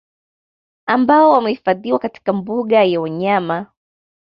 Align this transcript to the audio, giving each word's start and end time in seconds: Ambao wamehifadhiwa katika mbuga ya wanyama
Ambao 0.85 1.31
wamehifadhiwa 1.31 1.99
katika 1.99 2.33
mbuga 2.33 2.83
ya 2.83 3.01
wanyama 3.01 3.65